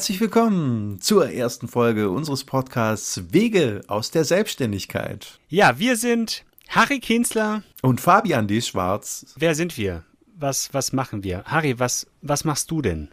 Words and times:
Herzlich 0.00 0.22
willkommen 0.22 0.98
zur 1.02 1.30
ersten 1.30 1.68
Folge 1.68 2.08
unseres 2.08 2.44
Podcasts 2.44 3.34
Wege 3.34 3.82
aus 3.86 4.10
der 4.10 4.24
Selbstständigkeit. 4.24 5.38
Ja, 5.50 5.78
wir 5.78 5.94
sind 5.94 6.46
Harry 6.70 7.00
Kienzler 7.00 7.64
und 7.82 8.00
Fabian 8.00 8.48
D. 8.48 8.62
Schwarz. 8.62 9.26
Wer 9.36 9.54
sind 9.54 9.76
wir? 9.76 10.04
Was, 10.38 10.72
was 10.72 10.94
machen 10.94 11.22
wir? 11.22 11.44
Harry, 11.44 11.78
was, 11.78 12.06
was 12.22 12.44
machst 12.44 12.70
du 12.70 12.80
denn? 12.80 13.10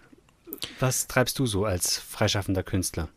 Was 0.79 1.07
treibst 1.07 1.37
du 1.39 1.45
so 1.45 1.65
als 1.65 1.97
freischaffender 1.97 2.63
Künstler? 2.63 3.09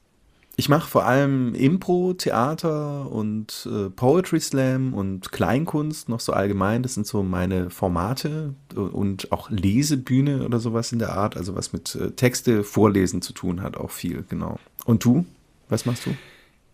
Ich 0.60 0.68
mache 0.68 0.90
vor 0.90 1.06
allem 1.06 1.54
Impro, 1.54 2.12
Theater 2.12 3.10
und 3.10 3.66
äh, 3.66 3.88
Poetry 3.88 4.40
Slam 4.40 4.92
und 4.92 5.32
Kleinkunst 5.32 6.10
noch 6.10 6.20
so 6.20 6.34
allgemein. 6.34 6.82
Das 6.82 6.92
sind 6.92 7.06
so 7.06 7.22
meine 7.22 7.70
Formate 7.70 8.54
und 8.74 9.32
auch 9.32 9.48
Lesebühne 9.48 10.44
oder 10.44 10.60
sowas 10.60 10.92
in 10.92 10.98
der 10.98 11.14
Art, 11.14 11.38
also 11.38 11.56
was 11.56 11.72
mit 11.72 11.94
äh, 11.94 12.10
Texte 12.10 12.62
vorlesen 12.62 13.22
zu 13.22 13.32
tun 13.32 13.62
hat, 13.62 13.78
auch 13.78 13.90
viel, 13.90 14.22
genau. 14.28 14.58
Und 14.84 15.02
du? 15.02 15.24
Was 15.70 15.86
machst 15.86 16.04
du? 16.04 16.14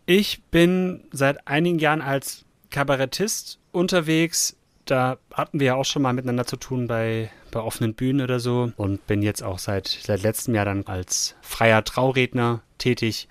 Ich 0.05 0.43
bin 0.51 1.05
seit 1.13 1.47
einigen 1.47 1.79
Jahren 1.79 2.03
als 2.03 2.45
Kabarettist 2.71 3.61
unterwegs. 3.71 4.57
Da 4.85 5.19
hatten 5.33 5.61
wir 5.61 5.67
ja 5.69 5.75
auch 5.77 5.85
schon 5.85 6.03
mal 6.03 6.13
miteinander 6.13 6.45
zu 6.45 6.57
tun 6.57 6.89
bei, 6.89 7.31
bei 7.53 7.61
offenen 7.61 7.95
Bühnen 7.95 8.23
oder 8.23 8.41
so 8.41 8.73
und 8.79 9.07
bin 9.07 9.23
jetzt 9.23 9.45
auch 9.45 9.61
seit, 9.61 9.87
seit 9.87 10.25
letztem 10.25 10.57
Jahr 10.57 10.65
dann 10.65 10.89
als 10.89 11.37
freier 11.41 11.85
Trauredner 11.85 12.63
tätig 12.79 13.29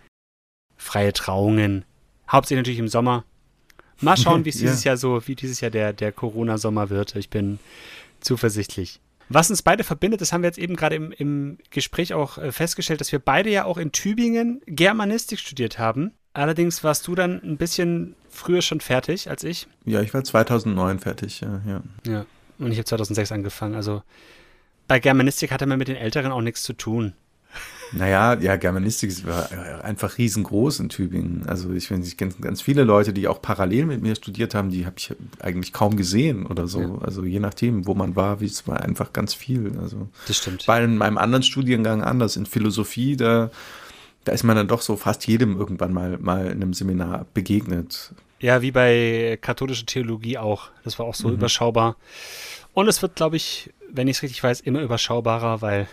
freie 0.85 1.13
Trauungen. 1.13 1.83
Hauptsächlich 2.29 2.59
natürlich 2.59 2.79
im 2.79 2.87
Sommer. 2.87 3.25
Mal 4.01 4.17
schauen, 4.17 4.45
wie 4.45 4.49
es 4.49 4.57
dieses 4.57 4.83
ja. 4.83 4.91
Jahr 4.91 4.97
so, 4.97 5.27
wie 5.27 5.35
dieses 5.35 5.61
Jahr 5.61 5.71
der, 5.71 5.93
der 5.93 6.11
Corona-Sommer 6.11 6.89
wird. 6.89 7.15
Ich 7.15 7.29
bin 7.29 7.59
zuversichtlich. 8.21 8.99
Was 9.27 9.49
uns 9.49 9.63
beide 9.63 9.83
verbindet, 9.83 10.21
das 10.21 10.31
haben 10.31 10.43
wir 10.43 10.49
jetzt 10.49 10.59
eben 10.59 10.75
gerade 10.75 10.95
im, 10.95 11.11
im 11.11 11.57
Gespräch 11.71 12.13
auch 12.13 12.37
äh, 12.37 12.51
festgestellt, 12.51 13.01
dass 13.01 13.11
wir 13.11 13.19
beide 13.19 13.49
ja 13.49 13.65
auch 13.65 13.77
in 13.77 13.91
Tübingen 13.91 14.61
Germanistik 14.67 15.39
studiert 15.39 15.79
haben. 15.79 16.11
Allerdings 16.33 16.83
warst 16.83 17.07
du 17.07 17.15
dann 17.15 17.41
ein 17.43 17.57
bisschen 17.57 18.15
früher 18.29 18.61
schon 18.61 18.81
fertig 18.81 19.29
als 19.29 19.43
ich. 19.43 19.67
Ja, 19.85 20.01
ich 20.01 20.13
war 20.13 20.23
2009 20.23 20.99
fertig, 20.99 21.41
ja. 21.41 21.61
Ja, 21.65 21.81
ja. 22.05 22.25
und 22.59 22.71
ich 22.71 22.77
habe 22.77 22.85
2006 22.85 23.31
angefangen. 23.31 23.73
Also 23.73 24.03
bei 24.87 24.99
Germanistik 24.99 25.51
hatte 25.51 25.65
man 25.65 25.79
mit 25.79 25.87
den 25.87 25.95
Älteren 25.95 26.31
auch 26.31 26.41
nichts 26.41 26.61
zu 26.61 26.73
tun. 26.73 27.13
Naja, 27.91 28.33
ja, 28.39 28.55
Germanistik 28.55 29.25
war 29.25 29.49
einfach 29.83 30.17
riesengroß 30.17 30.79
in 30.79 30.89
Tübingen. 30.89 31.47
Also 31.47 31.71
ich, 31.71 31.89
ich 31.91 32.17
kenne 32.17 32.33
ganz 32.41 32.61
viele 32.61 32.83
Leute, 32.83 33.13
die 33.13 33.27
auch 33.27 33.41
parallel 33.41 33.85
mit 33.85 34.01
mir 34.01 34.15
studiert 34.15 34.55
haben, 34.55 34.69
die 34.69 34.85
habe 34.85 34.95
ich 34.97 35.13
eigentlich 35.39 35.73
kaum 35.73 35.95
gesehen 35.95 36.45
oder 36.45 36.67
so. 36.67 36.81
Ja. 36.81 36.97
Also 37.01 37.23
je 37.23 37.39
nachdem, 37.39 37.85
wo 37.85 37.93
man 37.93 38.15
war, 38.15 38.41
wie 38.41 38.45
es 38.45 38.67
war 38.67 38.81
einfach 38.81 39.13
ganz 39.13 39.33
viel. 39.33 39.77
Also 39.81 40.07
das 40.27 40.37
stimmt. 40.37 40.65
Bei 40.65 40.85
meinem 40.85 41.17
anderen 41.17 41.43
Studiengang 41.43 42.01
anders. 42.01 42.35
In 42.35 42.45
Philosophie, 42.45 43.15
da, 43.15 43.51
da 44.23 44.31
ist 44.31 44.43
man 44.43 44.55
dann 44.55 44.67
doch 44.67 44.81
so 44.81 44.97
fast 44.97 45.25
jedem 45.27 45.57
irgendwann 45.57 45.93
mal, 45.93 46.17
mal 46.17 46.47
in 46.47 46.61
einem 46.61 46.73
Seminar 46.73 47.25
begegnet. 47.33 48.13
Ja, 48.39 48.61
wie 48.61 48.71
bei 48.71 49.37
katholischer 49.41 49.85
Theologie 49.85 50.37
auch. 50.37 50.69
Das 50.83 50.99
war 50.99 51.05
auch 51.05 51.15
so 51.15 51.29
mhm. 51.29 51.35
überschaubar. 51.35 51.95
Und 52.73 52.87
es 52.87 53.01
wird, 53.01 53.15
glaube 53.15 53.37
ich, 53.37 53.71
wenn 53.89 54.07
ich 54.07 54.17
es 54.17 54.23
richtig 54.23 54.43
weiß, 54.43 54.59
immer 54.61 54.81
überschaubarer, 54.81 55.61
weil 55.61 55.87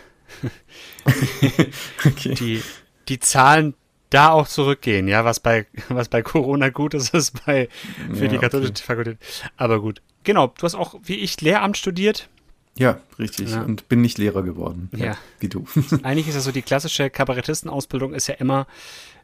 okay. 2.05 2.33
die, 2.35 2.63
die 3.07 3.19
Zahlen 3.19 3.75
da 4.09 4.29
auch 4.29 4.47
zurückgehen, 4.47 5.07
ja, 5.07 5.25
was 5.25 5.39
bei, 5.39 5.65
was 5.89 6.09
bei 6.09 6.21
Corona 6.21 6.69
gut 6.69 6.93
ist, 6.93 7.13
ist 7.13 7.45
bei, 7.45 7.67
für 8.13 8.25
ja, 8.25 8.31
die 8.31 8.37
katholische 8.37 8.71
okay. 8.71 8.83
Fakultät. 8.83 9.17
Aber 9.57 9.81
gut. 9.81 10.01
Genau, 10.23 10.47
du 10.47 10.63
hast 10.63 10.75
auch, 10.75 10.95
wie 11.03 11.15
ich, 11.15 11.41
Lehramt 11.41 11.77
studiert. 11.77 12.29
Ja, 12.77 12.99
richtig. 13.19 13.51
Ja. 13.51 13.61
Und 13.61 13.87
bin 13.89 14.01
nicht 14.01 14.17
Lehrer 14.17 14.43
geworden. 14.43 14.89
Ja. 14.95 15.05
ja. 15.05 15.17
Wie 15.39 15.49
du. 15.49 15.65
Eigentlich 16.03 16.27
ist 16.27 16.35
ja 16.35 16.41
so, 16.41 16.51
die 16.51 16.61
klassische 16.61 17.09
Kabarettistenausbildung 17.09 18.13
ist 18.13 18.27
ja 18.27 18.35
immer, 18.35 18.67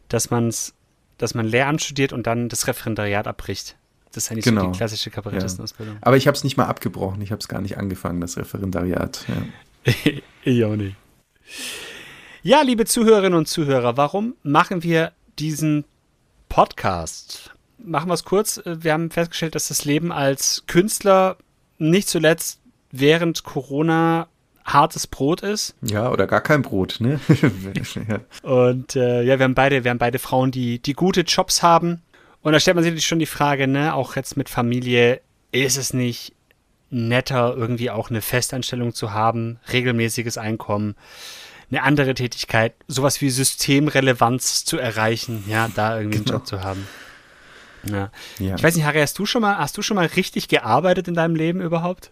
dass 0.07 0.29
man's, 0.29 0.73
dass 1.17 1.33
man 1.33 1.45
Lehramt 1.45 1.81
studiert 1.81 2.13
und 2.13 2.27
dann 2.27 2.49
das 2.49 2.67
Referendariat 2.67 3.27
abbricht. 3.27 3.75
Das 4.11 4.25
ist 4.25 4.31
eigentlich 4.31 4.45
genau. 4.45 4.61
so 4.61 4.65
die 4.65 4.71
genau. 4.71 4.77
klassische 4.77 5.09
Kabarettistenausbildung. 5.11 5.95
Ja. 5.95 6.01
Aber 6.01 6.17
ich 6.17 6.27
habe 6.27 6.35
es 6.35 6.43
nicht 6.43 6.57
mal 6.57 6.65
abgebrochen. 6.65 7.21
Ich 7.21 7.31
habe 7.31 7.39
es 7.39 7.47
gar 7.47 7.61
nicht 7.61 7.77
angefangen, 7.77 8.21
das 8.21 8.38
Referendariat. 8.38 9.25
Ja. 9.85 9.94
ich 10.44 10.63
auch 10.66 10.75
nicht. 10.75 10.95
Ja, 12.41 12.62
liebe 12.62 12.85
Zuhörerinnen 12.85 13.38
und 13.38 13.47
Zuhörer, 13.47 13.97
warum 13.97 14.35
machen 14.44 14.84
wir 14.84 15.12
diesen 15.40 15.85
Podcast? 16.47 17.53
Machen 17.78 18.09
wir 18.09 18.13
es 18.13 18.23
kurz. 18.23 18.62
Wir 18.66 18.94
haben 18.94 19.12
festgestellt, 19.12 19.56
dass 19.56 19.68
das 19.68 19.85
Leben 19.85 20.12
als 20.12 20.63
Künstler 20.68 21.38
nicht 21.78 22.07
zuletzt 22.07 22.59
während 22.91 23.44
Corona 23.44 24.28
hartes 24.66 25.07
Brot 25.07 25.41
ist. 25.41 25.75
Ja, 25.81 26.12
oder 26.12 26.28
gar 26.28 26.41
kein 26.41 26.62
Brot, 26.62 26.97
ne? 27.00 27.19
und 28.44 28.95
äh, 28.95 29.23
ja, 29.23 29.39
wir 29.39 29.44
haben 29.44 29.56
beide, 29.56 29.84
wir 29.84 29.91
haben 29.91 29.97
beide 29.97 30.19
Frauen, 30.19 30.51
die, 30.51 30.79
die 30.79 30.94
gute 30.94 31.22
Jobs 31.22 31.63
haben. 31.63 32.01
Und 32.41 32.53
da 32.53 32.59
stellt 32.59 32.75
man 32.75 32.84
sich 32.84 33.06
schon 33.06 33.19
die 33.19 33.25
Frage, 33.25 33.68
ne, 33.68 33.94
auch 33.94 34.16
jetzt 34.16 34.38
mit 34.38 34.50
Familie, 34.50 35.22
ist 35.51 35.78
es 35.78 35.94
nicht 35.94 36.34
netter, 36.89 37.55
irgendwie 37.55 37.89
auch 37.89 38.09
eine 38.09 38.22
Festanstellung 38.22 38.94
zu 38.94 39.13
haben, 39.13 39.59
regelmäßiges 39.72 40.38
Einkommen, 40.38 40.95
eine 41.72 41.83
andere 41.83 42.13
Tätigkeit, 42.13 42.73
sowas 42.88 43.22
wie 43.22 43.29
Systemrelevanz 43.29 44.66
zu 44.66 44.77
erreichen, 44.77 45.44
ja, 45.47 45.69
da 45.73 45.97
irgendwie 45.97 46.17
einen 46.17 46.25
genau. 46.25 46.38
Job 46.38 46.47
zu 46.47 46.63
haben. 46.63 46.88
Ja. 47.83 48.11
ja. 48.39 48.55
Ich 48.55 48.63
weiß 48.63 48.75
nicht, 48.75 48.85
Harry, 48.85 49.00
hast 49.00 49.17
du 49.19 49.25
schon 49.25 49.41
mal, 49.41 49.57
hast 49.57 49.77
du 49.77 49.81
schon 49.81 49.95
mal 49.95 50.07
richtig 50.07 50.47
gearbeitet 50.47 51.07
in 51.07 51.13
deinem 51.13 51.35
Leben 51.35 51.61
überhaupt? 51.61 52.11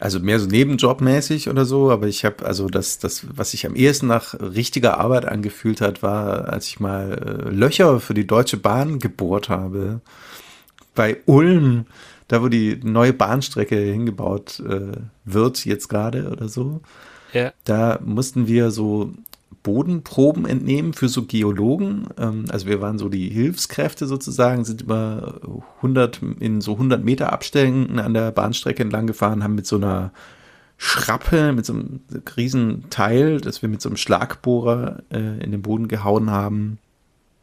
Also 0.00 0.20
mehr 0.20 0.38
so 0.38 0.46
nebenjobmäßig 0.46 1.48
oder 1.48 1.64
so, 1.64 1.90
aber 1.90 2.06
ich 2.06 2.24
habe 2.24 2.46
also 2.46 2.68
das, 2.68 3.00
das, 3.00 3.26
was 3.36 3.50
sich 3.50 3.66
am 3.66 3.74
ehesten 3.74 4.06
nach 4.06 4.34
richtiger 4.34 4.98
Arbeit 4.98 5.24
angefühlt 5.24 5.80
hat, 5.80 6.04
war, 6.04 6.48
als 6.48 6.66
ich 6.68 6.78
mal 6.78 7.44
äh, 7.46 7.50
Löcher 7.50 7.98
für 7.98 8.14
die 8.14 8.26
Deutsche 8.26 8.58
Bahn 8.58 9.00
gebohrt 9.00 9.48
habe. 9.48 10.00
Bei 10.94 11.16
Ulm 11.26 11.86
da 12.28 12.42
wo 12.42 12.48
die 12.48 12.78
neue 12.82 13.12
Bahnstrecke 13.12 13.76
hingebaut 13.76 14.60
äh, 14.60 14.92
wird, 15.24 15.64
jetzt 15.64 15.88
gerade 15.88 16.30
oder 16.30 16.48
so, 16.48 16.80
ja. 17.32 17.52
da 17.64 17.98
mussten 18.04 18.46
wir 18.46 18.70
so 18.70 19.12
Bodenproben 19.62 20.46
entnehmen 20.46 20.92
für 20.92 21.08
so 21.08 21.24
Geologen. 21.24 22.06
Ähm, 22.18 22.44
also 22.48 22.66
wir 22.66 22.80
waren 22.80 22.98
so 22.98 23.08
die 23.08 23.28
Hilfskräfte 23.28 24.06
sozusagen, 24.06 24.64
sind 24.64 24.82
über 24.82 25.40
100, 25.76 26.20
in 26.40 26.60
so 26.60 26.72
100 26.72 27.04
Meter 27.04 27.32
Abständen 27.32 27.98
an 27.98 28.14
der 28.14 28.30
Bahnstrecke 28.30 28.82
entlang 28.82 29.06
gefahren, 29.06 29.42
haben 29.42 29.54
mit 29.54 29.66
so 29.66 29.76
einer 29.76 30.12
Schrappe, 30.76 31.52
mit 31.52 31.66
so 31.66 31.72
einem 31.72 32.00
riesen 32.36 32.88
Teil, 32.88 33.40
das 33.40 33.62
wir 33.62 33.68
mit 33.68 33.82
so 33.82 33.88
einem 33.88 33.96
Schlagbohrer 33.96 35.02
äh, 35.10 35.42
in 35.42 35.50
den 35.50 35.62
Boden 35.62 35.88
gehauen 35.88 36.30
haben, 36.30 36.78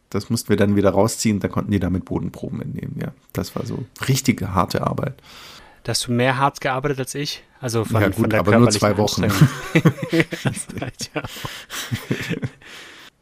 das 0.10 0.30
mussten 0.30 0.50
wir 0.50 0.58
dann 0.58 0.76
wieder 0.76 0.92
rausziehen, 0.92 1.40
da 1.40 1.48
konnten 1.48 1.72
die 1.72 1.80
damit 1.80 2.06
Bodenproben 2.06 2.62
entnehmen. 2.62 2.98
Ja, 3.02 3.12
das 3.34 3.56
war 3.56 3.66
so 3.66 3.86
richtige 4.08 4.54
harte 4.54 4.86
Arbeit. 4.86 5.16
Da 5.84 5.92
hast 5.92 6.08
du 6.08 6.12
mehr 6.12 6.38
hart 6.38 6.62
gearbeitet 6.62 7.00
als 7.00 7.16
ich? 7.16 7.44
Also 7.62 7.86
von, 7.86 8.02
ja, 8.02 8.08
gut, 8.08 8.16
von 8.16 8.30
der 8.30 8.40
aber 8.40 8.58
nur 8.58 8.70
zwei 8.72 8.98
Wochen. 8.98 9.26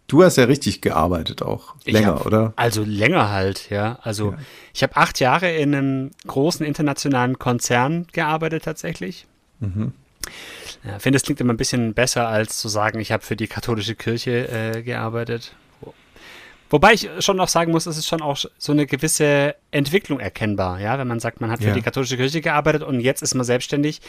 Du 0.08 0.22
hast 0.24 0.38
ja 0.38 0.44
richtig 0.44 0.82
gearbeitet 0.82 1.42
auch. 1.42 1.74
Länger, 1.86 2.16
hab, 2.16 2.26
oder? 2.28 2.54
Also 2.56 2.84
länger 2.84 3.32
halt, 3.32 3.72
ja. 3.72 3.98
Also 4.04 4.34
ja. 4.34 4.38
ich 4.72 4.84
habe 4.84 4.96
acht 4.96 5.20
Jahre 5.20 5.52
in 5.52 5.74
einem 5.74 6.12
großen 6.28 6.64
internationalen 6.64 7.40
Konzern 7.40 8.06
gearbeitet 8.12 8.64
tatsächlich. 8.64 9.26
Mhm. 9.60 9.92
Ja, 10.84 11.00
finde, 11.00 11.18
es 11.18 11.24
klingt 11.24 11.42
immer 11.42 11.54
ein 11.54 11.58
bisschen 11.58 11.96
besser, 11.96 12.28
als 12.28 12.60
zu 12.60 12.68
sagen, 12.68 13.00
ich 13.00 13.12
habe 13.12 13.24
für 13.24 13.36
die 13.36 13.48
katholische 13.48 13.96
Kirche 13.96 14.50
äh, 14.50 14.84
gearbeitet. 14.84 15.56
Wobei 16.74 16.94
ich 16.94 17.08
schon 17.20 17.38
noch 17.38 17.50
sagen 17.50 17.72
muss, 17.72 17.86
es 17.86 17.98
ist 17.98 18.08
schon 18.08 18.24
auch 18.24 18.36
so 18.58 18.72
eine 18.72 18.88
gewisse 18.88 19.54
Entwicklung 19.70 20.20
erkennbar, 20.20 20.80
ja, 20.80 20.98
wenn 20.98 21.08
man 21.08 21.20
sagt, 21.20 21.40
man 21.40 21.52
hat 21.52 21.60
für 21.60 21.68
ja. 21.68 21.74
die 21.76 21.84
katholische 21.84 22.18
Kirche 22.18 22.42
gearbeitet 22.42 22.82
und 22.82 23.00
jetzt 23.00 23.22
ist 23.22 23.36
man 23.36 23.46
selbstständig, 23.46 24.02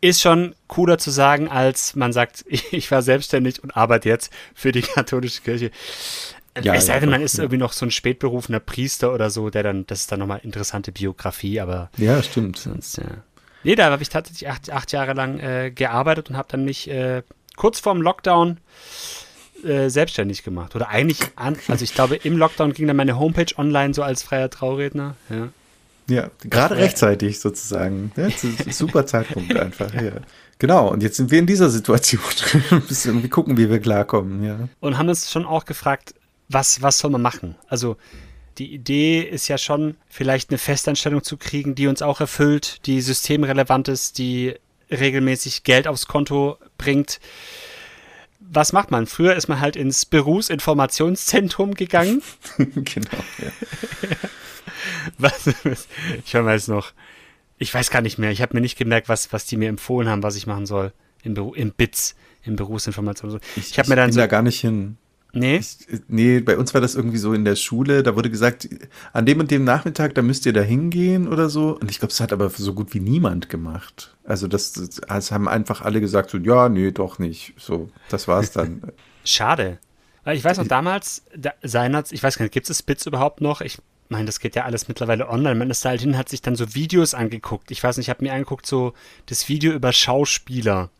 ist 0.00 0.20
schon 0.20 0.56
cooler 0.66 0.98
zu 0.98 1.12
sagen, 1.12 1.46
als 1.46 1.94
man 1.94 2.12
sagt, 2.12 2.44
ich 2.48 2.90
war 2.90 3.02
selbstständig 3.02 3.62
und 3.62 3.76
arbeite 3.76 4.08
jetzt 4.08 4.32
für 4.52 4.72
die 4.72 4.82
katholische 4.94 5.42
Kirche. 5.42 5.70
Ja, 6.60 6.74
es 6.74 6.86
sei 6.86 6.98
denn, 6.98 7.08
man 7.08 7.22
ist 7.22 7.38
irgendwie 7.38 7.56
noch 7.56 7.72
so 7.72 7.86
ein 7.86 7.92
spätberufener 7.92 8.58
Priester 8.58 9.14
oder 9.14 9.30
so, 9.30 9.48
der 9.48 9.62
dann, 9.62 9.86
das 9.86 10.00
ist 10.00 10.10
dann 10.10 10.18
nochmal 10.18 10.40
interessante 10.42 10.90
Biografie, 10.90 11.60
aber. 11.60 11.88
Ja, 11.98 12.20
stimmt. 12.20 12.58
Sonst, 12.58 12.96
ja. 12.96 13.04
Nee, 13.62 13.76
da 13.76 13.92
habe 13.92 14.02
ich 14.02 14.08
tatsächlich 14.08 14.48
acht, 14.48 14.72
acht 14.72 14.90
Jahre 14.90 15.12
lang 15.12 15.38
äh, 15.38 15.70
gearbeitet 15.70 16.30
und 16.30 16.36
habe 16.36 16.48
dann 16.50 16.64
mich 16.64 16.90
äh, 16.90 17.22
kurz 17.54 17.78
vorm 17.78 18.02
Lockdown 18.02 18.58
äh, 19.64 19.88
selbstständig 19.88 20.42
gemacht. 20.42 20.76
Oder 20.76 20.88
eigentlich, 20.88 21.18
an, 21.36 21.56
also 21.68 21.84
ich 21.84 21.94
glaube, 21.94 22.16
im 22.16 22.36
Lockdown 22.36 22.72
ging 22.72 22.86
dann 22.86 22.96
meine 22.96 23.18
Homepage 23.18 23.52
online 23.56 23.94
so 23.94 24.02
als 24.02 24.22
freier 24.22 24.50
Trauredner. 24.50 25.16
Ja, 25.28 25.48
ja 26.08 26.30
gerade 26.40 26.76
rechtzeitig 26.76 27.40
sozusagen. 27.40 28.12
Ja, 28.16 28.28
super 28.70 29.06
Zeitpunkt 29.06 29.56
einfach. 29.56 29.92
Ja. 29.94 30.12
Genau, 30.58 30.88
und 30.88 31.02
jetzt 31.02 31.16
sind 31.16 31.30
wir 31.30 31.38
in 31.38 31.46
dieser 31.46 31.70
Situation. 31.70 32.22
Müssen 32.88 33.08
irgendwie 33.08 33.28
gucken, 33.28 33.56
wie 33.56 33.70
wir 33.70 33.78
klarkommen. 33.78 34.44
Ja. 34.44 34.68
Und 34.80 34.98
haben 34.98 35.08
uns 35.08 35.30
schon 35.30 35.44
auch 35.44 35.64
gefragt, 35.64 36.14
was, 36.48 36.82
was 36.82 36.98
soll 36.98 37.10
man 37.10 37.22
machen? 37.22 37.54
Also 37.68 37.96
die 38.58 38.72
Idee 38.74 39.20
ist 39.20 39.48
ja 39.48 39.58
schon, 39.58 39.96
vielleicht 40.08 40.50
eine 40.50 40.58
Festanstellung 40.58 41.22
zu 41.22 41.36
kriegen, 41.36 41.74
die 41.74 41.86
uns 41.86 42.02
auch 42.02 42.20
erfüllt, 42.20 42.86
die 42.86 43.00
systemrelevant 43.00 43.88
ist, 43.88 44.18
die 44.18 44.54
regelmäßig 44.90 45.62
Geld 45.62 45.86
aufs 45.86 46.06
Konto 46.06 46.58
bringt 46.76 47.20
was 48.50 48.72
macht 48.72 48.90
man? 48.90 49.06
Früher 49.06 49.34
ist 49.34 49.48
man 49.48 49.60
halt 49.60 49.76
ins 49.76 50.06
Berufsinformationszentrum 50.06 51.74
gegangen. 51.74 52.22
genau, 52.56 53.18
ja. 53.38 53.50
was, 55.18 55.46
ich 55.46 56.32
jetzt 56.32 56.68
noch, 56.68 56.92
ich 57.58 57.72
weiß 57.72 57.90
gar 57.90 58.02
nicht 58.02 58.18
mehr, 58.18 58.30
ich 58.30 58.42
habe 58.42 58.56
mir 58.56 58.60
nicht 58.60 58.78
gemerkt, 58.78 59.08
was, 59.08 59.32
was 59.32 59.46
die 59.46 59.56
mir 59.56 59.68
empfohlen 59.68 60.08
haben, 60.08 60.22
was 60.22 60.36
ich 60.36 60.46
machen 60.46 60.66
soll 60.66 60.92
im, 61.22 61.34
Beru 61.34 61.54
im 61.54 61.72
BITS, 61.72 62.14
im 62.44 62.56
Berufsinformations. 62.56 63.40
Ich, 63.56 63.70
ich 63.70 63.78
habe 63.78 63.88
mir 63.88 63.96
dann 63.96 64.12
so, 64.12 64.20
da 64.20 64.26
gar 64.26 64.42
nicht 64.42 64.60
hin. 64.60 64.96
Nee? 65.38 65.56
Ich, 65.56 65.78
nee, 66.08 66.40
bei 66.40 66.56
uns 66.56 66.74
war 66.74 66.80
das 66.80 66.94
irgendwie 66.94 67.18
so 67.18 67.32
in 67.32 67.44
der 67.44 67.56
Schule, 67.56 68.02
da 68.02 68.16
wurde 68.16 68.30
gesagt, 68.30 68.68
an 69.12 69.26
dem 69.26 69.40
und 69.40 69.50
dem 69.50 69.64
Nachmittag, 69.64 70.14
da 70.14 70.22
müsst 70.22 70.46
ihr 70.46 70.52
da 70.52 70.60
hingehen 70.60 71.28
oder 71.28 71.48
so. 71.48 71.78
Und 71.78 71.90
ich 71.90 71.98
glaube, 71.98 72.10
das 72.10 72.20
hat 72.20 72.32
aber 72.32 72.50
so 72.50 72.74
gut 72.74 72.94
wie 72.94 73.00
niemand 73.00 73.48
gemacht. 73.48 74.16
Also 74.24 74.48
das, 74.48 74.72
das 74.72 75.32
haben 75.32 75.48
einfach 75.48 75.82
alle 75.82 76.00
gesagt, 76.00 76.30
so, 76.30 76.38
ja, 76.38 76.68
nee, 76.68 76.90
doch 76.90 77.18
nicht. 77.18 77.54
So, 77.56 77.90
das 78.08 78.28
war's 78.28 78.52
dann. 78.52 78.82
Schade. 79.24 79.78
Ich 80.26 80.44
weiß 80.44 80.58
noch 80.58 80.66
damals, 80.66 81.24
da, 81.34 81.54
seinerseits, 81.62 82.12
ich 82.12 82.22
weiß 82.22 82.36
gar 82.36 82.44
nicht, 82.44 82.52
gibt 82.52 82.68
es 82.68 82.78
Spitz 82.78 83.06
überhaupt 83.06 83.40
noch? 83.40 83.60
Ich 83.62 83.78
meine, 84.08 84.26
das 84.26 84.40
geht 84.40 84.56
ja 84.56 84.64
alles 84.64 84.88
mittlerweile 84.88 85.28
online. 85.28 85.54
Man 85.54 85.70
ist 85.70 85.84
da 85.84 85.90
halt 85.90 86.00
hin, 86.00 86.16
hat 86.18 86.28
sich 86.28 86.42
dann 86.42 86.56
so 86.56 86.74
Videos 86.74 87.14
angeguckt. 87.14 87.70
Ich 87.70 87.82
weiß 87.82 87.96
nicht, 87.96 88.06
ich 88.06 88.10
habe 88.10 88.24
mir 88.24 88.32
angeguckt, 88.32 88.66
so 88.66 88.92
das 89.26 89.48
Video 89.48 89.72
über 89.72 89.92
Schauspieler. 89.92 90.90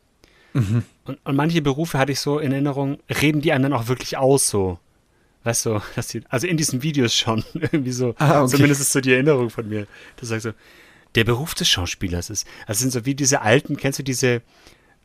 Mhm. 0.53 0.83
Und, 1.05 1.19
und 1.25 1.37
manche 1.37 1.63
Berufe 1.63 1.99
hatte 1.99 2.13
ich 2.13 2.21
so 2.21 2.39
in 2.39 2.53
Erinnerung, 2.53 2.99
reden 3.09 3.41
die 3.41 3.53
einen 3.53 3.65
dann 3.65 3.73
auch 3.73 3.89
wirklich 3.89 4.17
aus 4.17 4.49
so. 4.49 4.79
Weißt 5.45 5.67
du, 5.67 5.81
dass 5.97 6.09
die, 6.09 6.23
also 6.29 6.47
in 6.47 6.57
diesen 6.57 6.83
Videos 6.83 7.15
schon 7.15 7.45
irgendwie 7.55 7.93
so, 7.93 8.15
ah, 8.19 8.43
okay. 8.43 8.57
zumindest 8.57 8.81
ist 8.81 8.93
so 8.93 9.01
die 9.01 9.13
Erinnerung 9.13 9.51
von 9.51 9.69
mir. 9.69 9.87
Das 10.17 10.29
sagt 10.29 10.43
so, 10.43 10.53
der 11.15 11.25
Beruf 11.25 11.55
des 11.55 11.69
Schauspielers 11.69 12.31
ist. 12.31 12.47
Also 12.67 12.81
sind 12.81 12.93
so 12.93 13.07
wie 13.07 13.15
diese 13.15 13.41
alten, 13.41 13.77
kennst 13.77 13.99
du 13.99 14.03
diese, 14.03 14.43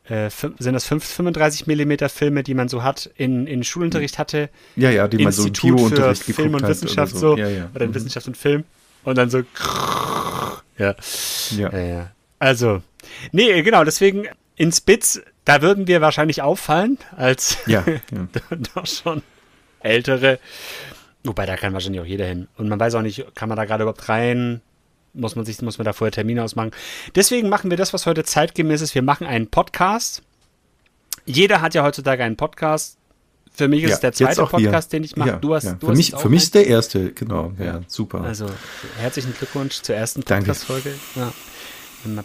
äh, 0.05 0.29
sind 0.29 0.73
das 0.73 0.85
5, 0.85 1.03
35 1.03 1.65
Millimeter 1.65 2.09
Filme, 2.09 2.43
die 2.43 2.53
man 2.53 2.67
so 2.67 2.83
hat, 2.83 3.09
in, 3.15 3.47
in 3.47 3.63
Schulunterricht 3.63 4.17
hatte? 4.17 4.49
Ja, 4.75 4.89
ja, 4.89 5.07
die 5.07 5.23
Institut 5.23 5.69
man 5.69 5.77
so 5.77 5.85
im 5.85 5.91
Biounterricht 5.91 6.23
Film 6.23 6.53
und 6.55 6.67
Wissenschaft 6.67 7.13
so, 7.13 7.35
so. 7.35 7.37
Ja, 7.37 7.47
ja. 7.47 7.69
oder 7.73 7.85
in 7.85 7.91
mhm. 7.91 7.95
Wissenschaft 7.95 8.27
und 8.27 8.35
Film. 8.35 8.65
Und 9.05 9.17
dann 9.17 9.29
so, 9.29 9.39
ja. 10.77 10.95
Ja. 11.51 11.77
ja. 11.77 12.11
Also, 12.39 12.81
nee, 13.31 13.61
genau, 13.61 13.85
deswegen 13.85 14.25
ins 14.55 14.81
Bits 14.81 15.21
da 15.45 15.61
würden 15.61 15.87
wir 15.87 16.01
wahrscheinlich 16.01 16.41
auffallen 16.41 16.97
als 17.15 17.57
ja, 17.65 17.83
ja. 17.87 18.27
doch 18.75 18.87
schon 18.87 19.21
ältere. 19.79 20.39
Wobei, 21.23 21.45
da 21.45 21.55
kann 21.55 21.73
wahrscheinlich 21.73 22.01
auch 22.01 22.05
jeder 22.05 22.25
hin. 22.25 22.47
Und 22.57 22.69
man 22.69 22.79
weiß 22.79 22.95
auch 22.95 23.01
nicht, 23.01 23.35
kann 23.35 23.49
man 23.49 23.57
da 23.57 23.65
gerade 23.65 23.83
überhaupt 23.83 24.09
rein? 24.09 24.61
Muss 25.13 25.35
man 25.35 25.45
sich, 25.45 25.61
muss 25.61 25.77
man 25.77 25.85
da 25.85 25.93
vorher 25.93 26.11
Termine 26.11 26.43
ausmachen? 26.43 26.71
Deswegen 27.15 27.47
machen 27.47 27.69
wir 27.69 27.77
das, 27.77 27.93
was 27.93 28.05
heute 28.05 28.23
zeitgemäß 28.23 28.81
ist. 28.81 28.95
Wir 28.95 29.03
machen 29.03 29.27
einen 29.27 29.47
Podcast. 29.47 30.23
Jeder 31.25 31.61
hat 31.61 31.75
ja 31.75 31.83
heutzutage 31.83 32.23
einen 32.23 32.35
Podcast. 32.35 32.97
Für 33.51 33.67
mich 33.67 33.83
ist 33.83 33.89
ja, 33.89 33.95
es 33.95 34.01
der 34.01 34.13
zweite 34.13 34.45
Podcast, 34.45 34.91
wir. 34.91 34.99
den 34.99 35.03
ich 35.03 35.15
mache. 35.15 35.29
Ja, 35.29 35.35
du 35.37 35.53
hast, 35.53 35.65
ja. 35.65 35.73
du 35.73 35.85
für 35.85 35.91
hast 35.91 35.97
mich, 35.97 36.15
für 36.15 36.29
mich 36.29 36.43
ist 36.43 36.55
der 36.55 36.65
erste, 36.65 37.13
genau. 37.13 37.53
Ja, 37.59 37.81
super. 37.87 38.21
Also 38.21 38.47
herzlichen 38.97 39.33
Glückwunsch 39.33 39.81
zur 39.81 39.95
ersten 39.95 40.23
Podcast-Folge. 40.23 40.95
Ja 41.15 41.31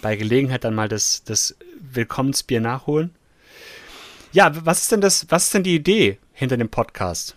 bei 0.01 0.17
Gelegenheit 0.17 0.65
dann 0.65 0.75
mal 0.75 0.89
das, 0.89 1.23
das 1.25 1.57
Willkommensbier 1.93 2.61
nachholen. 2.61 3.11
Ja, 4.33 4.53
was 4.65 4.83
ist 4.83 4.93
denn 4.93 5.01
das, 5.01 5.27
was 5.31 5.45
ist 5.45 5.55
denn 5.55 5.63
die 5.63 5.75
Idee 5.75 6.19
hinter 6.33 6.57
dem 6.57 6.69
Podcast? 6.69 7.35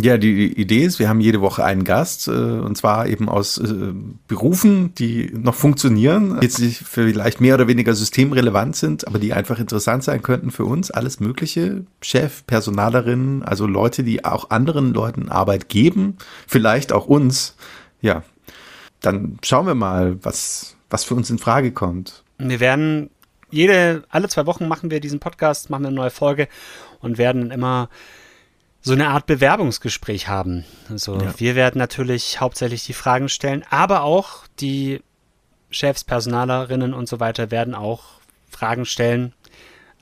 Ja, 0.00 0.16
die 0.16 0.52
Idee 0.52 0.84
ist, 0.84 0.98
wir 0.98 1.08
haben 1.08 1.20
jede 1.20 1.40
Woche 1.40 1.64
einen 1.64 1.82
Gast, 1.82 2.28
äh, 2.28 2.30
und 2.30 2.76
zwar 2.76 3.08
eben 3.08 3.28
aus 3.28 3.58
äh, 3.58 3.92
Berufen, 4.28 4.94
die 4.94 5.32
noch 5.32 5.54
funktionieren, 5.54 6.38
jetzt 6.40 6.60
vielleicht 6.60 7.40
mehr 7.40 7.54
oder 7.54 7.66
weniger 7.66 7.94
systemrelevant 7.94 8.76
sind, 8.76 9.08
aber 9.08 9.18
die 9.18 9.32
einfach 9.32 9.58
interessant 9.58 10.04
sein 10.04 10.22
könnten 10.22 10.50
für 10.50 10.64
uns. 10.64 10.90
Alles 10.90 11.18
Mögliche. 11.18 11.84
Chef, 12.00 12.46
Personalerinnen, 12.46 13.42
also 13.42 13.66
Leute, 13.66 14.04
die 14.04 14.24
auch 14.24 14.50
anderen 14.50 14.92
Leuten 14.92 15.30
Arbeit 15.30 15.68
geben, 15.68 16.16
vielleicht 16.46 16.92
auch 16.92 17.06
uns. 17.06 17.56
Ja, 18.00 18.22
dann 19.00 19.38
schauen 19.42 19.66
wir 19.66 19.74
mal, 19.74 20.18
was, 20.22 20.76
was 20.90 21.04
für 21.04 21.14
uns 21.16 21.30
in 21.30 21.38
Frage 21.38 21.72
kommt. 21.72 22.22
Wir 22.38 22.60
werden 22.60 23.10
jede, 23.50 24.04
alle 24.10 24.28
zwei 24.28 24.46
Wochen 24.46 24.68
machen 24.68 24.90
wir 24.90 25.00
diesen 25.00 25.20
Podcast, 25.20 25.70
machen 25.70 25.82
wir 25.82 25.88
eine 25.88 25.96
neue 25.96 26.10
Folge 26.10 26.48
und 27.00 27.18
werden 27.18 27.50
immer 27.50 27.88
so 28.80 28.92
eine 28.92 29.08
Art 29.08 29.26
Bewerbungsgespräch 29.26 30.28
haben. 30.28 30.64
Also 30.88 31.20
ja. 31.20 31.34
wir 31.38 31.54
werden 31.56 31.78
natürlich 31.78 32.40
hauptsächlich 32.40 32.84
die 32.84 32.92
Fragen 32.92 33.28
stellen, 33.28 33.64
aber 33.70 34.02
auch 34.02 34.46
die 34.60 35.02
Chefs, 35.70 36.04
Personalerinnen 36.04 36.94
und 36.94 37.08
so 37.08 37.20
weiter 37.20 37.50
werden 37.50 37.74
auch 37.74 38.04
Fragen 38.50 38.86
stellen. 38.86 39.34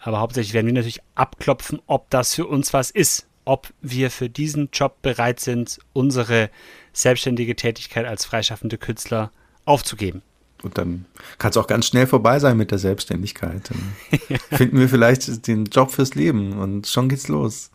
Aber 0.00 0.20
hauptsächlich 0.20 0.54
werden 0.54 0.66
wir 0.66 0.74
natürlich 0.74 1.00
abklopfen, 1.14 1.80
ob 1.86 2.10
das 2.10 2.34
für 2.34 2.46
uns 2.46 2.72
was 2.72 2.90
ist. 2.90 3.26
Ob 3.44 3.72
wir 3.80 4.10
für 4.10 4.28
diesen 4.28 4.70
Job 4.72 5.02
bereit 5.02 5.40
sind, 5.40 5.78
unsere 5.92 6.50
selbstständige 6.92 7.56
Tätigkeit 7.56 8.04
als 8.04 8.24
freischaffende 8.24 8.78
Künstler 8.78 9.30
aufzugeben. 9.64 10.22
Und 10.62 10.78
dann 10.78 11.04
kann 11.38 11.50
es 11.50 11.56
auch 11.56 11.66
ganz 11.66 11.86
schnell 11.86 12.06
vorbei 12.06 12.38
sein 12.38 12.56
mit 12.56 12.70
der 12.70 12.78
Selbstständigkeit. 12.78 13.70
Dann 13.70 14.38
finden 14.58 14.78
wir 14.78 14.88
vielleicht 14.88 15.46
den 15.46 15.66
Job 15.66 15.90
fürs 15.90 16.14
Leben 16.14 16.58
und 16.58 16.86
schon 16.86 17.08
geht's 17.08 17.28
los. 17.28 17.70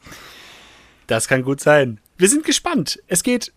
Das 1.08 1.28
kann 1.28 1.44
gut 1.44 1.62
sein. 1.62 2.00
Wir 2.18 2.30
sind 2.30 2.46
gespannt. 2.46 3.02
Es 3.08 3.24
geht, 3.24 3.52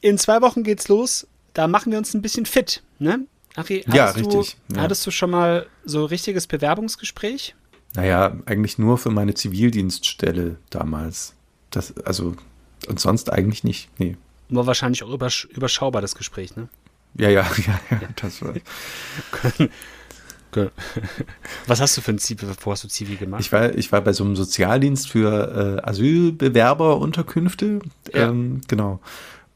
in 0.00 0.18
zwei 0.18 0.40
Wochen 0.42 0.62
geht's 0.62 0.88
los. 0.88 1.26
Da 1.54 1.66
machen 1.66 1.92
wir 1.92 1.98
uns 1.98 2.14
ein 2.14 2.22
bisschen 2.22 2.46
fit, 2.46 2.82
ne? 2.98 3.26
Ari, 3.56 3.84
ja, 3.92 4.10
richtig. 4.10 4.56
Du, 4.68 4.76
ja. 4.76 4.82
Hattest 4.82 5.06
du 5.06 5.10
schon 5.10 5.30
mal 5.30 5.66
so 5.84 6.00
ein 6.00 6.06
richtiges 6.06 6.46
Bewerbungsgespräch? 6.46 7.54
Naja, 7.94 8.36
eigentlich 8.46 8.78
nur 8.78 8.98
für 8.98 9.10
meine 9.10 9.34
Zivildienststelle 9.34 10.56
damals. 10.70 11.34
Das, 11.70 11.96
also, 11.98 12.36
und 12.86 13.00
sonst 13.00 13.32
eigentlich 13.32 13.64
nicht, 13.64 13.88
nee. 13.98 14.16
War 14.50 14.66
wahrscheinlich 14.66 15.02
auch 15.02 15.10
überschaubar, 15.10 16.00
das 16.00 16.14
Gespräch, 16.14 16.56
ne? 16.56 16.68
Ja, 17.14 17.28
ja, 17.30 17.46
ja, 17.66 17.80
ja, 17.90 18.00
das 18.16 18.42
war. 18.42 18.54
Was 21.66 21.80
hast 21.80 21.96
du 21.96 22.00
für 22.00 22.12
ein 22.12 22.18
Zivi, 22.18 22.46
wo 22.62 22.72
hast 22.72 22.82
du 22.84 22.88
Zivi 22.88 23.16
gemacht? 23.16 23.40
Ich 23.42 23.52
war, 23.52 23.74
ich 23.74 23.92
war 23.92 24.00
bei 24.00 24.12
so 24.14 24.24
einem 24.24 24.34
Sozialdienst 24.34 25.10
für 25.10 25.78
äh, 25.78 25.88
Asylbewerberunterkünfte. 25.88 27.80
Ja. 28.14 28.28
Ähm, 28.28 28.62
genau. 28.66 29.00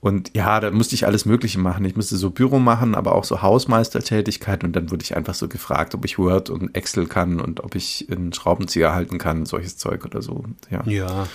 Und 0.03 0.33
ja, 0.35 0.59
da 0.59 0.73
musste 0.73 0.97
ich 0.97 1.07
alles 1.07 1.27
Mögliche 1.27 1.61
machen. 1.61 1.85
Ich 1.85 1.95
musste 1.95 2.17
so 2.17 2.31
Büro 2.31 2.59
machen, 2.59 2.97
aber 2.97 3.15
auch 3.15 3.23
so 3.23 3.41
Hausmeistertätigkeit. 3.41 4.65
Und 4.65 4.75
dann 4.75 4.91
wurde 4.91 5.05
ich 5.05 5.17
einfach 5.17 5.35
so 5.35 5.47
gefragt, 5.47 5.95
ob 5.95 6.05
ich 6.05 6.19
Word 6.19 6.51
und 6.51 6.75
Excel 6.75 7.07
kann 7.07 7.41
und 7.41 7.63
ob 7.63 7.77
ich 7.77 8.09
einen 8.11 8.33
Schraubenzieher 8.33 8.97
halten 8.97 9.19
kann, 9.19 9.47
solches 9.47 9.77
Zeug 9.77 10.05
oder 10.05 10.21
so. 10.21 10.45
Ja. 10.71 10.83
Ja. 10.87 11.29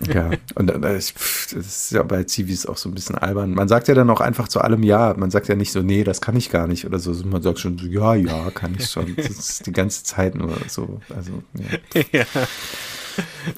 ja, 0.14 0.30
und 0.54 0.70
äh, 0.70 0.80
das 0.80 1.12
ist 1.52 1.92
ja 1.92 2.02
bei 2.02 2.24
Zivis 2.24 2.64
auch 2.64 2.78
so 2.78 2.88
ein 2.88 2.94
bisschen 2.94 3.18
albern. 3.18 3.52
Man 3.52 3.68
sagt 3.68 3.88
ja 3.88 3.94
dann 3.94 4.08
auch 4.08 4.22
einfach 4.22 4.48
zu 4.48 4.62
allem 4.62 4.82
Ja. 4.82 5.14
Man 5.14 5.30
sagt 5.30 5.48
ja 5.48 5.54
nicht 5.54 5.72
so, 5.72 5.82
nee, 5.82 6.04
das 6.04 6.22
kann 6.22 6.34
ich 6.34 6.48
gar 6.48 6.66
nicht 6.66 6.86
oder 6.86 6.98
so. 6.98 7.12
Man 7.26 7.42
sagt 7.42 7.58
schon 7.58 7.76
so, 7.76 7.84
ja, 7.84 8.14
ja, 8.14 8.50
kann 8.52 8.74
ich 8.78 8.88
schon. 8.88 9.14
Das 9.16 9.28
ist 9.28 9.66
die 9.66 9.72
ganze 9.72 10.02
Zeit 10.02 10.34
nur 10.34 10.56
so. 10.66 11.02
Also, 11.14 11.42
ja. 11.92 12.02
ja. 12.20 12.24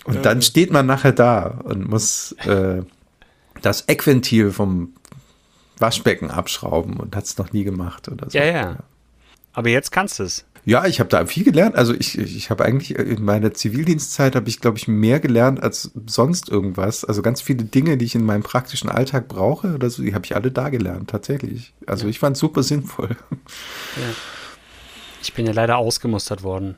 Und 0.03 0.27
dann 0.27 0.43
steht 0.43 0.73
man 0.73 0.87
nachher 0.87 1.13
da 1.13 1.61
und 1.63 1.89
muss 1.89 2.33
äh, 2.47 2.83
das 3.63 3.83
Eckventil 3.83 4.51
vom 4.51 4.95
Waschbecken 5.79 6.31
abschrauben 6.31 6.97
und 6.97 7.17
hat 7.17 7.25
es 7.25 7.39
noch 7.39 7.53
nie 7.53 7.65
gemacht 7.65 8.09
oder 8.09 8.31
so. 8.31 8.37
Ja, 8.39 8.45
ja. 8.45 8.77
Aber 9.53 9.69
jetzt 9.69 9.91
kannst 9.91 10.19
du 10.19 10.25
es. 10.25 10.45
Ja, 10.67 10.85
ich 10.87 11.01
habe 11.01 11.09
da 11.09 11.25
viel 11.25 11.43
gelernt. 11.43 11.75
Also 11.75 11.95
ich, 11.95 12.19
ich 12.19 12.51
habe 12.51 12.65
eigentlich 12.65 12.97
in 12.97 13.25
meiner 13.25 13.55
Zivildienstzeit 13.55 14.37
habe 14.37 14.49
ich, 14.49 14.61
glaube 14.61 14.77
ich, 14.77 14.89
mehr 14.89 15.19
gelernt 15.19 15.63
als 15.63 15.91
sonst 16.07 16.51
irgendwas. 16.51 17.05
Also 17.05 17.23
ganz 17.23 17.41
viele 17.41 17.65
Dinge, 17.65 17.97
die 17.97 18.05
ich 18.05 18.15
in 18.15 18.25
meinem 18.25 18.43
praktischen 18.43 18.91
Alltag 18.91 19.27
brauche 19.27 19.75
oder 19.75 19.89
so, 19.89 20.03
die 20.03 20.15
habe 20.15 20.27
ich 20.27 20.37
alle 20.37 20.51
da 20.51 20.69
gelernt, 20.69 21.11
tatsächlich. 21.11 21.73
Also 21.87 22.05
ja. 22.05 22.11
ich 22.11 22.19
fand 22.19 22.37
es 22.37 22.41
super 22.41 22.63
sinnvoll. 22.63 23.17
Ja. 23.31 24.15
Ich 25.23 25.33
bin 25.33 25.47
ja 25.47 25.53
leider 25.53 25.79
ausgemustert 25.79 26.43
worden. 26.43 26.77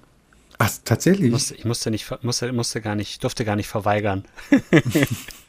Ach, 0.58 0.70
tatsächlich? 0.84 1.26
Ich 1.26 1.32
musste, 1.32 1.54
ich 1.56 1.64
musste 1.64 1.90
nicht, 1.90 2.22
musste, 2.22 2.52
musste 2.52 2.80
gar 2.80 2.94
nicht, 2.94 3.22
durfte 3.24 3.44
gar 3.44 3.56
nicht 3.56 3.68
verweigern. 3.68 4.24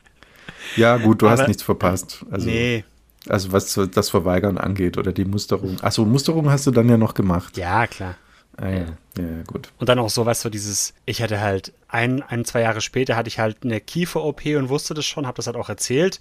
ja, 0.76 0.98
gut, 0.98 1.22
du 1.22 1.28
Aber, 1.28 1.38
hast 1.38 1.48
nichts 1.48 1.64
verpasst. 1.64 2.26
Also. 2.32 2.48
Nee, 2.48 2.84
also 3.28 3.52
was 3.52 3.80
das 3.92 4.10
Verweigern 4.10 4.58
angeht 4.58 4.98
oder 4.98 5.12
die 5.12 5.26
Musterung. 5.26 5.80
Achso, 5.82 6.06
Musterung 6.06 6.50
hast 6.50 6.68
du 6.68 6.72
dann 6.72 6.90
ja 6.90 6.98
noch 6.98 7.14
gemacht. 7.14 7.58
Ja, 7.58 7.88
klar. 7.88 8.16
Ah, 8.58 8.70
ja. 8.70 8.86
ja, 9.18 9.44
gut. 9.48 9.72
Und 9.80 9.90
dann 9.90 9.98
auch 10.00 10.10
so, 10.10 10.26
weißt 10.26 10.46
du, 10.46 10.50
dieses, 10.50 10.94
ich 11.06 11.22
hatte 11.22 11.40
halt 11.42 11.74
ein, 11.88 12.22
ein, 12.22 12.46
zwei 12.46 12.62
Jahre 12.62 12.82
später 12.82 13.16
hatte 13.16 13.28
ich 13.28 13.40
halt 13.40 13.58
eine 13.64 13.80
Kiefer-OP 13.82 14.46
und 14.46 14.70
wusste 14.70 14.94
das 14.94 15.06
schon, 15.06 15.26
habe 15.26 15.38
das 15.38 15.48
halt 15.48 15.56
auch 15.56 15.70
erzählt. 15.70 16.20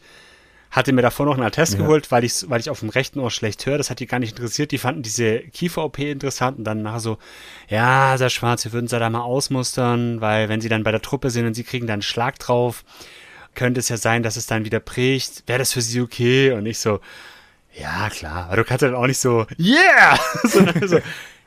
Hatte 0.71 0.95
mir 0.95 1.03
davor 1.03 1.27
noch 1.27 1.35
einen 1.35 1.43
Attest 1.43 1.75
ja. 1.75 1.81
geholt, 1.81 2.11
weil 2.11 2.25
ich, 2.25 2.49
weil 2.49 2.61
ich 2.61 2.71
auf 2.71 2.81
dem 2.81 2.89
rechten 2.89 3.21
Ohr 3.21 3.31
schlecht 3.31 3.67
höre. 3.67 3.77
Das 3.77 3.91
hat 3.91 4.01
die 4.01 4.07
gar 4.07 4.19
nicht 4.19 4.39
interessiert. 4.39 4.71
Die 4.71 4.79
fanden 4.79 5.03
diese 5.03 5.41
Kiefer-OP 5.41 5.99
interessant 5.99 6.57
und 6.57 6.65
dann 6.65 6.81
nachher 6.81 7.01
so, 7.01 7.19
ja, 7.69 8.17
sehr 8.17 8.31
schwarz, 8.31 8.65
wir 8.65 8.73
würden 8.73 8.89
sie 8.89 8.99
da 8.99 9.11
mal 9.11 9.21
ausmustern, 9.21 10.23
weil 10.23 10.49
wenn 10.49 10.63
sie 10.63 10.71
dann 10.71 10.85
bei 10.85 10.93
der 10.93 11.03
Truppe 11.03 11.29
sind 11.29 11.47
und 11.47 11.53
sie 11.53 11.65
kriegen 11.65 11.87
dann 11.87 11.95
einen 11.95 12.03
Schlag 12.03 12.39
drauf, 12.39 12.85
könnte 13.55 13.81
es 13.81 13.89
ja 13.89 13.97
sein, 13.97 14.23
dass 14.23 14.37
es 14.37 14.47
dann 14.47 14.65
wieder 14.65 14.81
bricht. 14.81 15.45
Wäre 15.47 15.59
das 15.59 15.73
für 15.73 15.83
sie 15.83 16.01
okay? 16.01 16.53
Und 16.53 16.67
ich 16.67 16.79
so, 16.79 17.01
ja, 17.79 18.11
klar. 18.11 18.47
Aber 18.47 18.57
du 18.57 18.65
kannst 18.65 18.83
dann 18.83 18.95
auch 18.95 19.07
nicht 19.07 19.19
so, 19.19 19.47
yeah! 19.59 20.19
Sondern 20.45 20.89
so, 20.89 20.99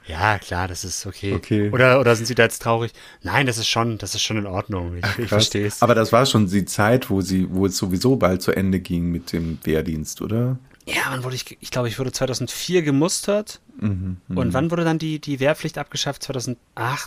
Ja, 0.07 0.37
klar, 0.37 0.67
das 0.67 0.83
ist 0.83 1.05
okay. 1.05 1.33
okay. 1.33 1.71
Oder, 1.71 1.99
oder 1.99 2.15
sind 2.15 2.25
Sie 2.25 2.35
da 2.35 2.43
jetzt 2.43 2.61
traurig? 2.61 2.91
Nein, 3.23 3.47
das 3.47 3.57
ist 3.57 3.67
schon, 3.67 3.97
das 3.97 4.13
ist 4.13 4.21
schon 4.21 4.37
in 4.37 4.45
Ordnung. 4.45 4.97
Ich, 4.97 5.19
ich 5.19 5.29
verstehe 5.29 5.65
es. 5.65 5.81
Aber 5.81 5.95
das 5.95 6.11
war 6.11 6.25
schon 6.25 6.47
die 6.47 6.65
Zeit, 6.65 7.09
wo 7.09 7.21
sie, 7.21 7.47
wo 7.49 7.65
es 7.65 7.77
sowieso 7.77 8.15
bald 8.15 8.41
zu 8.41 8.51
Ende 8.51 8.79
ging 8.79 9.11
mit 9.11 9.33
dem 9.33 9.57
Wehrdienst, 9.63 10.21
oder? 10.21 10.57
Ja, 10.85 11.01
wann 11.09 11.23
wurde 11.23 11.35
ich, 11.35 11.57
ich 11.59 11.71
glaube, 11.71 11.87
ich 11.87 11.97
wurde 11.97 12.11
2004 12.11 12.83
gemustert. 12.83 13.61
Mhm, 13.79 14.17
und 14.29 14.53
wann 14.53 14.69
wurde 14.69 14.83
dann 14.83 14.99
die, 14.99 15.19
die 15.19 15.39
Wehrpflicht 15.39 15.79
abgeschafft? 15.79 16.21
2008, 16.21 16.59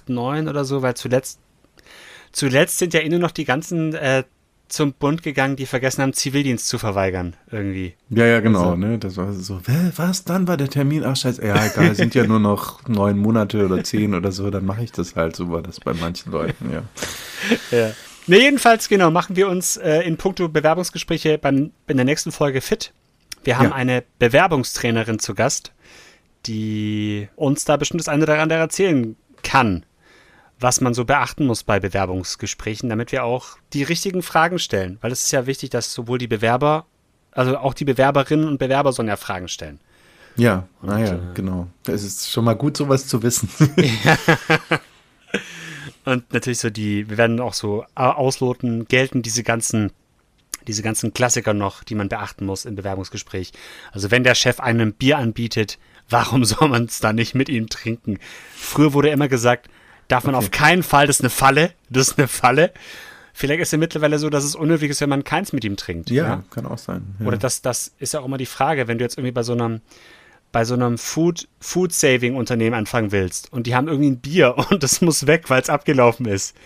2009 0.06 0.48
oder 0.48 0.64
so? 0.64 0.82
Weil 0.82 0.94
zuletzt, 0.94 1.38
zuletzt 2.32 2.78
sind 2.78 2.94
ja 2.94 3.00
eh 3.00 3.08
nur 3.08 3.20
noch 3.20 3.30
die 3.30 3.44
ganzen 3.44 3.94
äh, 3.94 4.24
zum 4.68 4.92
Bund 4.92 5.22
gegangen, 5.22 5.56
die 5.56 5.66
vergessen 5.66 6.02
haben, 6.02 6.12
Zivildienst 6.12 6.68
zu 6.68 6.78
verweigern, 6.78 7.36
irgendwie. 7.50 7.94
Ja, 8.10 8.26
ja, 8.26 8.40
genau, 8.40 8.70
also, 8.70 8.76
ne? 8.76 8.98
Das 8.98 9.16
war 9.16 9.32
so, 9.32 9.60
was, 9.96 10.24
dann 10.24 10.46
war 10.46 10.56
der 10.56 10.68
Termin? 10.68 11.04
Ach, 11.04 11.16
scheiße, 11.16 11.44
ja, 11.44 11.66
egal, 11.66 11.94
sind 11.94 12.14
ja 12.14 12.26
nur 12.26 12.40
noch 12.40 12.86
neun 12.88 13.18
Monate 13.18 13.64
oder 13.64 13.82
zehn 13.82 14.14
oder 14.14 14.32
so, 14.32 14.50
dann 14.50 14.64
mache 14.66 14.84
ich 14.84 14.92
das 14.92 15.16
halt, 15.16 15.36
so 15.36 15.50
war 15.50 15.62
das 15.62 15.80
bei 15.80 15.94
manchen 15.94 16.32
Leuten, 16.32 16.70
ja. 16.70 16.82
ja. 17.76 17.92
Ne, 18.26 18.40
jedenfalls, 18.40 18.88
genau, 18.88 19.10
machen 19.10 19.36
wir 19.36 19.48
uns 19.48 19.78
äh, 19.78 20.00
in 20.00 20.18
puncto 20.18 20.48
Bewerbungsgespräche 20.48 21.38
beim, 21.38 21.72
in 21.86 21.96
der 21.96 22.04
nächsten 22.04 22.30
Folge 22.30 22.60
fit. 22.60 22.92
Wir 23.44 23.58
haben 23.58 23.70
ja. 23.70 23.74
eine 23.74 24.04
Bewerbungstrainerin 24.18 25.18
zu 25.18 25.34
Gast, 25.34 25.72
die 26.46 27.28
uns 27.36 27.64
da 27.64 27.78
bestimmt 27.78 28.00
das 28.00 28.08
eine 28.08 28.24
oder 28.24 28.38
andere 28.38 28.58
erzählen 28.58 29.16
kann 29.42 29.84
was 30.60 30.80
man 30.80 30.94
so 30.94 31.04
beachten 31.04 31.46
muss 31.46 31.62
bei 31.62 31.78
Bewerbungsgesprächen, 31.80 32.88
damit 32.88 33.12
wir 33.12 33.24
auch 33.24 33.58
die 33.72 33.82
richtigen 33.82 34.22
Fragen 34.22 34.58
stellen. 34.58 34.98
Weil 35.00 35.12
es 35.12 35.24
ist 35.24 35.32
ja 35.32 35.46
wichtig, 35.46 35.70
dass 35.70 35.92
sowohl 35.92 36.18
die 36.18 36.26
Bewerber, 36.26 36.86
also 37.32 37.56
auch 37.58 37.74
die 37.74 37.84
Bewerberinnen 37.84 38.48
und 38.48 38.58
Bewerber 38.58 38.92
sollen 38.92 39.08
ja 39.08 39.16
Fragen 39.16 39.48
stellen. 39.48 39.80
Ja, 40.36 40.68
naja, 40.82 41.14
äh, 41.14 41.34
genau. 41.34 41.68
Es 41.86 42.04
ist 42.04 42.30
schon 42.30 42.44
mal 42.44 42.54
gut, 42.54 42.76
sowas 42.76 43.06
zu 43.06 43.22
wissen. 43.22 43.48
und 46.04 46.32
natürlich 46.32 46.60
so 46.60 46.70
die, 46.70 47.08
wir 47.10 47.18
werden 47.18 47.40
auch 47.40 47.54
so 47.54 47.84
ausloten, 47.94 48.86
gelten 48.86 49.22
diese 49.22 49.42
ganzen, 49.42 49.92
diese 50.66 50.82
ganzen 50.82 51.12
Klassiker 51.12 51.54
noch, 51.54 51.82
die 51.82 51.94
man 51.94 52.08
beachten 52.08 52.46
muss 52.46 52.64
im 52.64 52.76
Bewerbungsgespräch. 52.76 53.52
Also 53.92 54.10
wenn 54.10 54.24
der 54.24 54.34
Chef 54.34 54.60
einem 54.60 54.92
Bier 54.92 55.18
anbietet, 55.18 55.78
warum 56.08 56.44
soll 56.44 56.68
man 56.68 56.84
es 56.84 57.00
dann 57.00 57.16
nicht 57.16 57.34
mit 57.34 57.48
ihm 57.48 57.68
trinken? 57.68 58.18
Früher 58.54 58.92
wurde 58.92 59.10
immer 59.10 59.28
gesagt, 59.28 59.68
darf 60.08 60.24
man 60.24 60.34
okay. 60.34 60.44
auf 60.44 60.50
keinen 60.50 60.82
Fall, 60.82 61.06
das 61.06 61.16
ist 61.16 61.22
eine 61.22 61.30
Falle, 61.30 61.72
das 61.90 62.08
ist 62.08 62.18
eine 62.18 62.28
Falle. 62.28 62.72
Vielleicht 63.32 63.60
ist 63.60 63.72
es 63.72 63.78
mittlerweile 63.78 64.18
so, 64.18 64.30
dass 64.30 64.42
es 64.42 64.56
unnötig 64.56 64.90
ist, 64.90 65.00
wenn 65.00 65.10
man 65.10 65.22
keins 65.22 65.52
mit 65.52 65.64
ihm 65.64 65.76
trinkt. 65.76 66.10
Ja, 66.10 66.24
ja? 66.24 66.44
kann 66.50 66.66
auch 66.66 66.78
sein. 66.78 67.14
Ja. 67.20 67.26
Oder 67.26 67.36
das, 67.36 67.62
das 67.62 67.92
ist 67.98 68.14
ja 68.14 68.20
auch 68.20 68.24
immer 68.24 68.38
die 68.38 68.46
Frage, 68.46 68.88
wenn 68.88 68.98
du 68.98 69.04
jetzt 69.04 69.16
irgendwie 69.16 69.32
bei 69.32 69.44
so 69.44 69.52
einem, 69.52 69.80
bei 70.50 70.64
so 70.64 70.74
einem 70.74 70.98
Food, 70.98 71.46
Food 71.60 71.92
Saving 71.92 72.34
Unternehmen 72.34 72.74
anfangen 72.74 73.12
willst 73.12 73.52
und 73.52 73.68
die 73.68 73.76
haben 73.76 73.86
irgendwie 73.86 74.10
ein 74.10 74.18
Bier 74.18 74.56
und 74.70 74.82
das 74.82 75.00
muss 75.02 75.26
weg, 75.26 75.50
weil 75.50 75.62
es 75.62 75.70
abgelaufen 75.70 76.26
ist. 76.26 76.56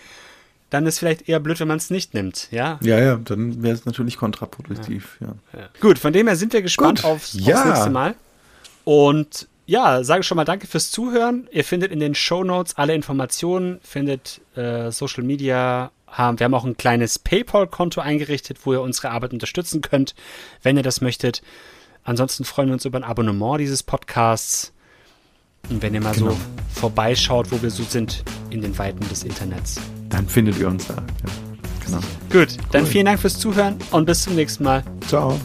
Dann 0.71 0.87
ist 0.87 0.97
vielleicht 0.97 1.29
eher 1.29 1.39
blöd, 1.39 1.59
wenn 1.59 1.67
man 1.67 1.77
es 1.77 1.91
nicht 1.91 2.15
nimmt, 2.15 2.47
ja? 2.49 2.79
Ja, 2.81 2.99
ja, 2.99 3.17
dann 3.17 3.61
wäre 3.61 3.75
es 3.75 3.85
natürlich 3.85 4.17
kontraproduktiv, 4.17 5.17
ja. 5.19 5.35
ja. 5.53 5.69
Gut, 5.79 5.99
von 5.99 6.11
dem 6.11 6.25
her 6.25 6.35
sind 6.35 6.53
wir 6.53 6.63
gespannt 6.63 7.05
aufs, 7.05 7.35
aufs 7.35 7.65
nächste 7.65 7.91
Mal. 7.91 8.15
Und 8.83 9.47
ja, 9.65 10.03
sage 10.03 10.23
schon 10.23 10.35
mal 10.35 10.45
danke 10.45 10.67
fürs 10.67 10.91
Zuhören. 10.91 11.47
Ihr 11.51 11.63
findet 11.63 11.91
in 11.91 11.99
den 11.99 12.15
Show 12.15 12.43
Notes 12.43 12.75
alle 12.75 12.93
Informationen, 12.93 13.79
findet 13.81 14.41
äh, 14.55 14.91
Social 14.91 15.23
Media. 15.23 15.91
Haben, 16.07 16.39
wir 16.39 16.45
haben 16.45 16.53
auch 16.53 16.65
ein 16.65 16.77
kleines 16.77 17.17
PayPal-Konto 17.17 17.99
eingerichtet, 17.99 18.59
wo 18.65 18.73
ihr 18.73 18.81
unsere 18.81 19.09
Arbeit 19.09 19.33
unterstützen 19.33 19.81
könnt, 19.81 20.13
wenn 20.61 20.77
ihr 20.77 20.83
das 20.83 21.01
möchtet. 21.01 21.41
Ansonsten 22.03 22.43
freuen 22.43 22.67
wir 22.67 22.73
uns 22.73 22.85
über 22.85 22.99
ein 22.99 23.03
Abonnement 23.03 23.59
dieses 23.59 23.81
Podcasts. 23.81 24.73
Und 25.69 25.81
wenn 25.81 25.93
ihr 25.93 26.01
mal 26.01 26.13
genau. 26.13 26.31
so 26.31 26.37
vorbeischaut, 26.79 27.51
wo 27.51 27.61
wir 27.61 27.71
so 27.71 27.83
sind, 27.83 28.23
in 28.49 28.61
den 28.61 28.77
Weiten 28.77 29.07
des 29.09 29.23
Internets. 29.23 29.79
Dann 30.09 30.27
findet 30.27 30.59
ihr 30.59 30.67
uns 30.67 30.87
da. 30.87 30.95
Ja, 30.95 31.85
genau. 31.85 31.99
Gut, 32.29 32.57
dann 32.71 32.83
cool. 32.83 32.89
vielen 32.89 33.05
Dank 33.05 33.19
fürs 33.19 33.39
Zuhören 33.39 33.77
und 33.91 34.05
bis 34.05 34.23
zum 34.23 34.35
nächsten 34.35 34.65
Mal. 34.65 34.83
Ciao. 35.07 35.39